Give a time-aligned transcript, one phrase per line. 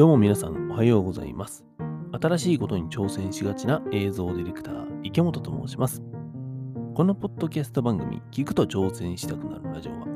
[0.00, 1.62] どうも皆さんおはようございます。
[2.18, 6.02] 新しいことに挑戦しがちな映像ディレクター、池本と申します。
[6.94, 10.06] このポッドキャスト番組、聞くと挑戦したくなるラジオは、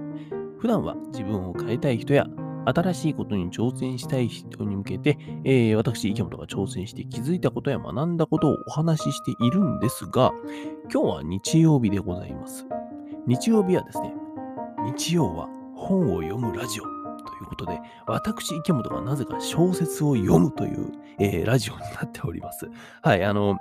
[0.58, 2.26] 普段は自分を変えたい人や、
[2.65, 10.32] 新しいことに挑戦したい人に向けて、えー私、池本が挑戦して気づいたことや学んだことをお話ししているんですが、
[10.90, 12.66] 今日は日曜日でございます。
[13.26, 14.14] 日曜日はですね、
[14.96, 15.46] 日曜は
[15.76, 16.93] 本を読むラジオ
[17.38, 22.69] ということで、私、池本がなぜか小説を読むという、えーラジオになっております。
[23.02, 23.59] はい、あの、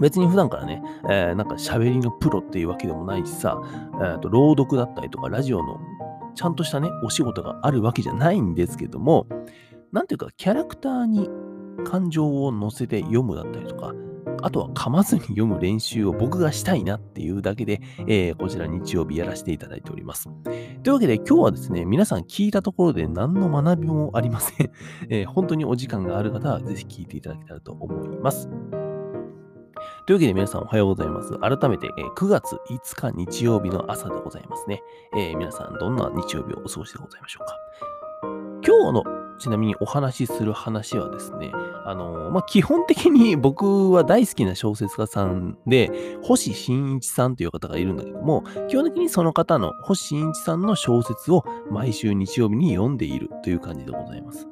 [0.00, 3.60] 別に普段からね、えーなんか喋りのプロっていうわけでもないしさ、
[3.94, 5.80] えーと朗読だったりとか、ラジオの
[6.34, 9.26] ちゃんとしたね、お仕事があるわけじゃないんですけども、
[9.92, 11.28] なんていうか、キャラクターに
[11.84, 13.92] 感情を乗せて読むだったりとか、
[14.46, 20.28] あとは噛まずに読む練習を僕がしたいなっていうだけで、えーこちら日曜日やらせていただいております。
[20.84, 24.70] というわけで今日はですね、皆さん聞いたところで何の学びもありません。
[25.10, 28.48] えー本当にお時間がある方はぜひ聞いていただけたらと思います。
[30.06, 31.36] というわけで皆さんおはようございます。
[31.40, 34.80] 改めて、え9月5日日曜日の朝でございますね。
[35.16, 37.56] えー皆さんどんな日曜日をお過ごしでございましょうか。
[38.64, 41.52] 今日のちなみにお話しする話はですね、
[41.84, 45.90] あのまあ、基本的に僕は大好きな小説家さんで、
[46.22, 54.46] 星新一さんという方がいるんだけども、基本的にその方の星新一さんの小説を毎週日曜日に読んでいるという感じでございます。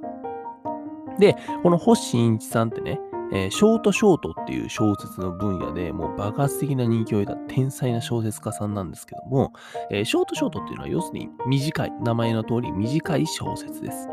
[1.19, 3.01] で、この星新一さんってね、
[3.33, 9.53] えーショートショートっていう小説の分野でもう爆発的な人気を得た天才な小説家さんなんですけども、
[9.91, 14.09] えーショートショートっていうのは要するに短い、名前の通り短い小説です。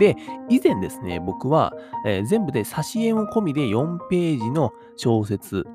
[0.00, 0.16] で、
[0.48, 1.74] 以前ですね、僕は、
[2.06, 5.66] えー全部で挿絵も込みで4ページの小説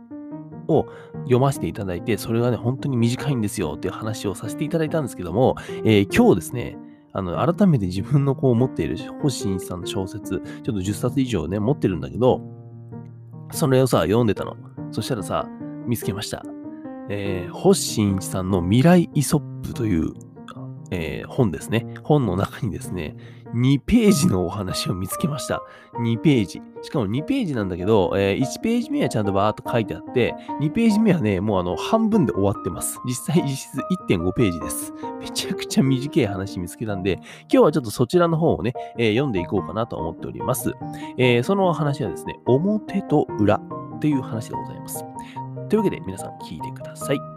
[0.68, 0.88] を
[1.26, 6.76] 読ませていただいて、それがね、本当に短いんですよっていう話をさせていただいたんですけども、えー今日ですね、
[7.14, 12.42] あの、改めて自分のこう持っている星新一さんの小説、ちょっと10冊以上ね、持ってるんだけど、
[13.52, 14.58] それをさ、読んでたの。
[14.92, 15.48] そしたらさ、
[15.86, 16.44] 見つけました。
[17.10, 20.14] えー、星新一さんの未来イソップという、
[20.96, 21.86] えー本ですね。
[22.04, 23.16] 本の中にですね、
[23.54, 25.62] 2ページのお話を見つけました。
[26.00, 26.62] 2ページ。
[26.82, 33.00] しかも2ページなんだけど、えー1ページ目はちゃんとバーっと書いてあって、2ページ目はね、もうあの半分で終わってます。
[33.06, 34.94] 実際実質1.5ページです。
[35.20, 40.74] めちゃくちゃ短い話見つけたんで、今日はちょっとそちらの方をね、えー読んでいこうかなと思っております。
[41.18, 45.04] えーその話はですね、表と裏っていう話でございます。
[45.70, 47.35] というわけで皆さん聞いてください。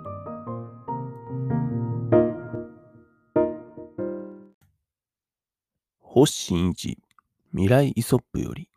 [6.18, 6.98] 星新一
[7.52, 8.68] 未来イソップより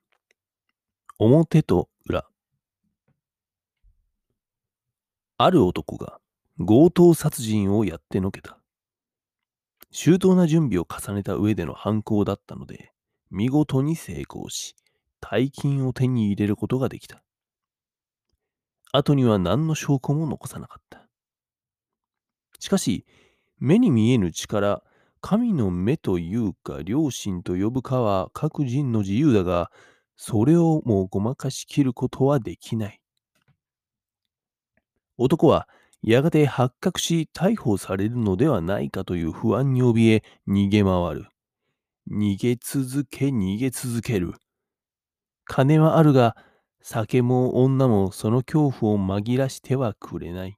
[1.17, 2.27] 表と裏。
[5.39, 6.19] ある男が
[6.59, 8.59] 強盗殺人をやってのけた。
[9.89, 12.91] 周到な準備を重ねた上での犯行だったので
[13.31, 14.75] 見事に成功し
[15.19, 17.23] 大金を手に入れることができた。
[18.91, 21.07] 後には何の証拠も残さなかった。
[22.59, 23.07] しかし
[23.57, 24.83] 目に見えぬ力
[25.21, 29.71] 神の目というか良心と呼ぶかは各人の自由だが、
[30.17, 32.99] それをもうごまかしきることはできない。
[35.17, 35.67] 男は
[36.01, 41.27] やがて発覚し逮捕されるのではないかという不安に怯え逃げ回る。
[42.09, 44.33] 逃げ続け逃げ続ける。
[45.45, 46.35] 金はあるが、
[46.81, 50.57] 酒も女もその恐怖を紛らしてはくれない。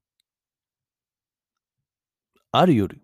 [2.53, 3.01] ある夜、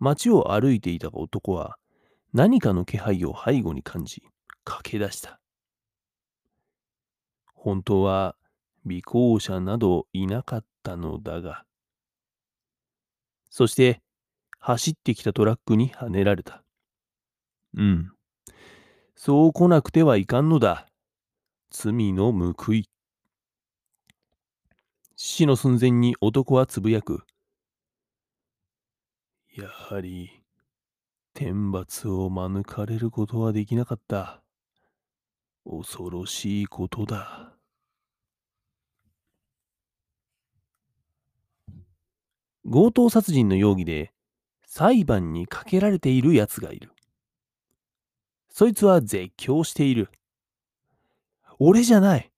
[0.00, 1.76] 街を歩いていた男は
[2.32, 4.22] 何かの気配を背後に感じ
[4.64, 5.38] 駆け出した。
[7.54, 8.36] 本当は
[8.86, 11.64] 尾行者などいなかったのだが。
[13.50, 14.00] そして
[14.58, 16.62] 走ってきたトラックにはねられた。
[17.76, 18.12] うん。
[19.14, 20.86] そう来なくてはいかんのだ。
[21.70, 22.88] 罪の報い。
[25.16, 27.22] 死の寸前に男はつぶやく。
[29.60, 30.30] やはり、
[31.34, 34.40] 天罰を免れることはできなかった。
[35.68, 37.52] 恐ろしいことだ。
[42.64, 44.12] 強盗殺人の容疑で
[44.64, 46.92] 裁判にかけられている奴がいる。
[48.48, 50.08] そいつは絶叫している。
[51.58, 52.32] 俺じゃない。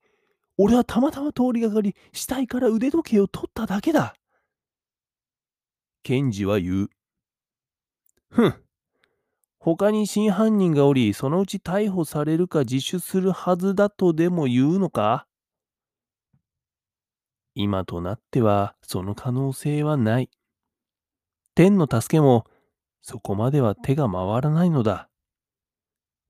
[0.57, 4.13] 俺はたまたま通りがかり、死体から腕時計を取っただけだ。
[6.03, 6.89] 検事は言う。
[8.33, 8.55] ふん。
[9.59, 15.27] 他に真犯人がおり、そのうち逮捕されるか自首するはずだとでも言うのか？
[17.53, 20.31] 今となってはその可能性はない。
[21.53, 22.47] 天の助けも
[23.03, 25.09] そこまでは手が回らないのだ。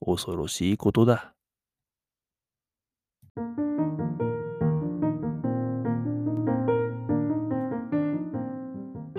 [0.05, 1.33] 恐ろしいことだ。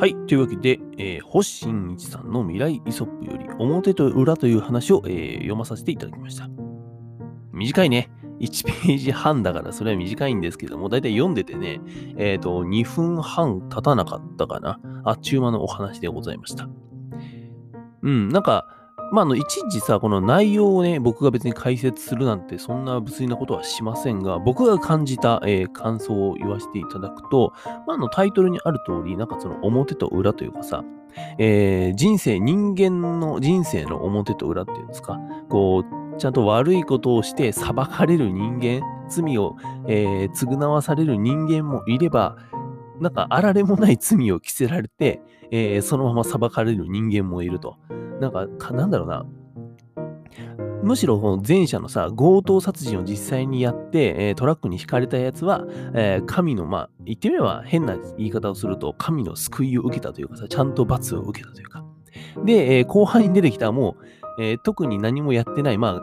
[0.05, 0.15] はい。
[0.27, 6.47] というわけで、えー、星新一さんの未来イソップより表と裏という話を、えー、読まさせていただきました。
[7.55, 8.11] 短いね。
[8.39, 11.81] 1ページ半だからそれは短いんですけども、だいたい読んでてね、
[12.19, 14.79] えっ、ー、と、2分半経たなかったかな。
[15.05, 16.69] あっちゅう間のお話でございました。
[18.03, 18.84] うん、なんか、
[19.15, 27.53] まあ、あの、いちいちさ、この内容をね、僕が別に解説するなんて、そんな物理なことはしませんが、僕が感じた、えー、感想を言わせていただくと、
[27.87, 30.83] まあ、あの、タイトルにある通り、なんかその表と裏というかさ、
[31.39, 39.55] えー、人生、人間の人生の表と裏っていうんですか、こう、ちゃんと悪いことをして裁かれる人間、罪を、
[39.87, 42.37] えー、償わされる人間もいれば、
[43.01, 45.21] なんかあられもない罪を着せられて、
[45.53, 47.77] えー、そのまま裁かれる人間もいると。
[48.25, 49.27] なんか、かなんだろうな。
[50.83, 61.85] むしろこの前者のさ、強盗殺人を実際にやって、えー、トラックに引かれたやつは、えー、神の、まあ、言ってみれば変な言い方をすると、神の救いを受けたというかさ、ちゃんと罰を受けたというか。
[62.45, 63.97] で、えー、後半に出てきたも
[64.39, 66.03] う、え特に何もやってない、ま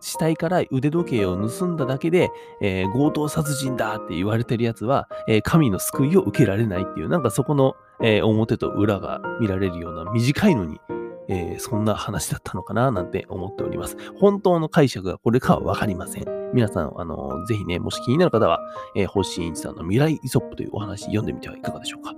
[0.00, 2.30] 死体から腕時計を盗んだだけで、
[2.60, 10.80] え、強盗殺人だって言われてるやつは、え、神の救いを受けられないっていう、なんかそこの、え、表と裏が見られるような短いのに、
[11.28, 13.96] えー、そんな話だったのかななんて思っております。
[14.18, 16.24] 本当の解釈がこれかはわかりません。
[16.54, 18.60] 皆さん、あの、ぜひね、もし気になる方は、
[18.96, 22.14] えー、星新一さんの未来イソップというお話読んでみてはいかがでしょうか。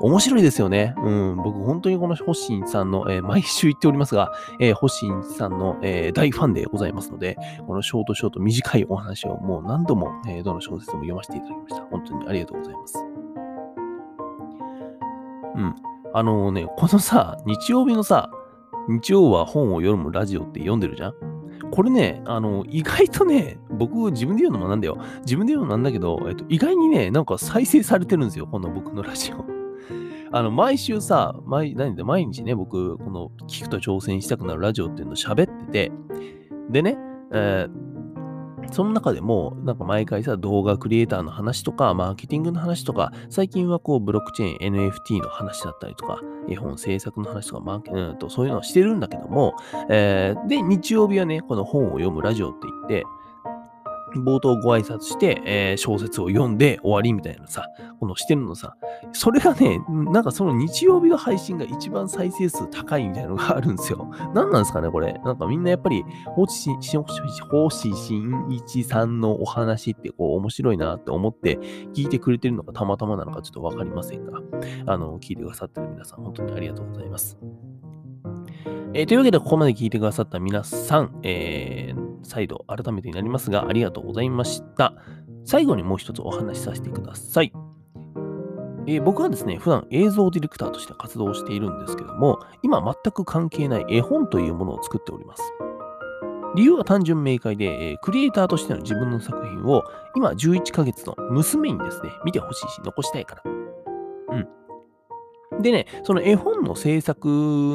[0.00, 0.94] 面白いですよね。
[0.98, 7.36] うん、僕本当にこの星新一さんの、えー、毎週言っておりますが、えー、星新一さんの、えー、大ファンでございますので、
[7.66, 11.82] このショートショート短いお話をもう何度も、えー、どの小説も読ませていただきました。
[11.86, 12.98] 本当にありがとうございます。
[15.56, 15.74] うん。
[16.12, 18.30] あのね、このさ、日曜日のさ、
[18.88, 21.14] 日曜は本を読むラジオって読んでるじゃん？
[21.70, 24.98] これね、あの、意外とね、僕自分で言うのもなんだよ。
[25.20, 28.46] 自分で言うのもなんだけど、えっと、意外にね、なんか再生されてるんですよ。
[28.46, 29.44] この僕のラジオ。
[30.30, 35.92] あの、毎週さ、毎、何で、毎日ね、僕、この、聞くと挑戦したくなるラジオっていうのを喋ってて、
[36.70, 36.98] でね、
[37.32, 37.93] えー
[38.74, 49.54] その中でも、なんか毎回さ、動画クリエイターの話とか、マーケティングの話とか、最近はこう、ブロックチェーン、NFT の話だったりとか、絵本制作の話とか、マーケうんと、そういうのをしてるんだけども、
[49.88, 53.04] えー、で、日曜日はね、この本を読むラジオって言って、
[54.20, 57.68] 冒頭ご挨拶して、えー、小説を読んで終わりみたいなさ、
[58.00, 58.76] このしてるのさ、
[59.12, 64.10] それがね、なんかその日曜日の配信が一番再生数高いみたいなのがあるんですよ。
[64.34, 65.20] 何なんですかね、これ。
[65.24, 66.70] なんかみんなやっぱり、放置し
[67.50, 71.58] 星新一さんのお話ってこう面白いなって思って
[71.94, 74.40] 聞いてくれてるのかたまたまなのかちょっとわかりませんが、
[74.86, 77.38] あの、聞いてくださってる皆さん、本当にありがとうございます。
[78.96, 84.94] えー、というわけで、ここまで聞いてくださった皆さん、えー、再度改めてになりますが、ありがとうございました。
[85.44, 87.52] 最後にもう一つお話しさせてください。
[88.86, 95.42] えー、僕はですね、普段映像ディレクターとして活動しているんですけども、今全く関係ない絵本というものを作っております。
[96.54, 99.82] 理由は単純明快で、えー、クリエイターとしての自分の作品を
[100.14, 103.42] 今11ヶ月の娘にですね、見てほしいし、残したいから。
[105.52, 105.62] うん。
[105.62, 107.28] でね、その絵本の制作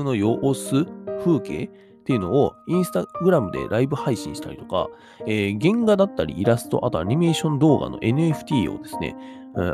[0.05, 0.85] の様子、
[1.23, 1.69] 風景
[2.09, 4.87] っていうのをインスタグラムでライブ配信したりとか、
[5.27, 9.15] えー、原画だったりイラスト、あとアニメーション動画の NFT をですね、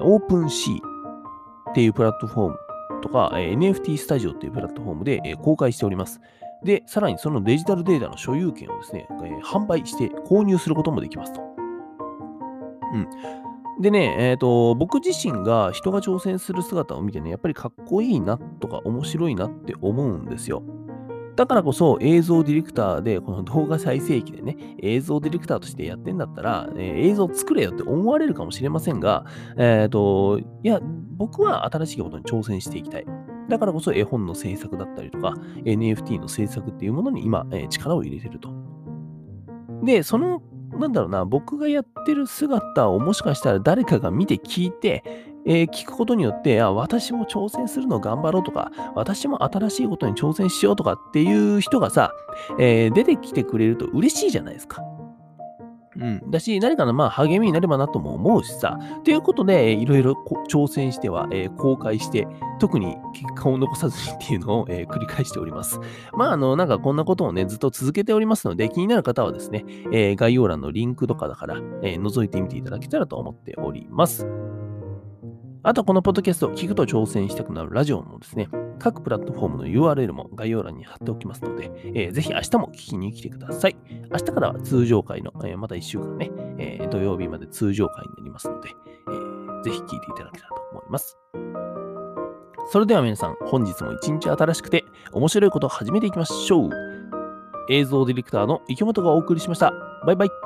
[0.01, 2.57] オープンシーっていうプラットフォーム
[3.01, 6.19] とか、え、NFT スタジオっていうプラットフォームで、え、公開しております。
[6.61, 11.41] で、さらにそのデジタルデータの所有権をですね、え、販売して購入することもできますと。
[11.41, 12.97] う
[13.79, 13.81] ん。
[13.81, 20.63] でね、えっ、ー、と、僕自身が人が挑戦する姿を見てね、やっぱりかっこいいなとか面白いなって思うんですよ。
[21.35, 29.25] だからこそ映像ディレクターで、この動画再生機でね、映像ディレクターとしてやってんだったら、えー、映像作れよって思われるかもしれませんが、
[29.57, 30.79] えっ、ー、と、いや、
[31.17, 33.05] 僕は新しいことに挑戦していきたい。
[33.49, 35.33] だからこそ絵本の制作だったりとか、
[35.65, 38.49] NFT の制作っていうものに今、えー、力を入れてると。
[39.83, 40.41] で、その
[40.79, 45.03] なんだろうな、僕がやってる姿をもしかしたら誰かが見て聞いて、
[45.45, 52.11] えー、聞くことによって、あ、私も挑戦するの頑張ろうとか、私も新しいことに挑戦しようとかっていう人がさ、
[52.59, 54.83] えー、出てきてくれると嬉しいじゃないですか。
[55.97, 56.29] うん。
[56.29, 58.77] だし、何かのまあ励みになればなとも思うしさ。
[59.03, 60.13] ということで、いろいろ
[60.49, 62.27] 挑戦しては、えー、公開して、
[62.59, 65.79] 特に結果を残さずにっていうのを、えー、繰り返しております。
[66.13, 74.27] まあ、あの、なんかこんなことをね、ずっと続けておりますので、気になる方はですね、えー、概要欄のリンクとかだから、え覗いてみていただけたらと思っております。
[75.67, 83.75] あと、このポッドキャストを聞くと挑戦したくなるラジオもですね、各プラットフォームの URL も概要欄に貼っておきますので、えー、ぜひ明日も聞きに来てください。
[84.11, 86.29] 明日からは通常回の、えー、また1週間ね、
[86.59, 88.69] えー、土曜日まで通常回になりますので、
[89.07, 91.17] えー、ぜひ聞いていただけたらと思います。
[92.71, 96.69] それでは皆さん、本日も一日新しくて面白いことを始めていきましょう。
[97.71, 99.73] 映像ディレクターの池本がお送りしました。
[100.05, 100.44] バイバイ。